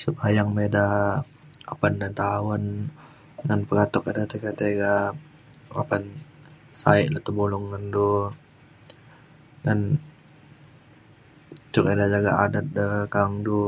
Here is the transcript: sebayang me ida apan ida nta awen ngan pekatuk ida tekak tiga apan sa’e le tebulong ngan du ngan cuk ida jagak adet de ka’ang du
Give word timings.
sebayang 0.00 0.48
me 0.56 0.62
ida 0.68 0.86
apan 1.72 1.92
ida 1.96 2.08
nta 2.12 2.26
awen 2.38 2.64
ngan 3.46 3.60
pekatuk 3.68 4.04
ida 4.10 4.24
tekak 4.30 4.56
tiga 4.60 4.92
apan 5.82 6.02
sa’e 6.80 7.02
le 7.14 7.18
tebulong 7.26 7.64
ngan 7.70 7.84
du 7.94 8.08
ngan 9.64 9.80
cuk 11.72 11.86
ida 11.92 12.12
jagak 12.12 12.40
adet 12.44 12.66
de 12.76 12.86
ka’ang 13.12 13.34
du 13.46 13.60